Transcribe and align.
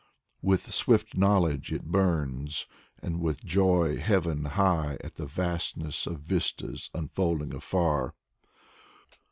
With 0.41 0.73
swift 0.73 1.15
knowledge 1.15 1.71
it 1.71 1.83
burns, 1.91 2.65
and 3.03 3.21
with 3.21 3.45
joy 3.45 3.97
heaven 3.97 4.45
high 4.45 4.97
At 5.03 5.13
the 5.13 5.27
vastness 5.27 6.07
of 6.07 6.21
vistas 6.21 6.89
unfolding 6.95 7.53
afar. 7.53 8.15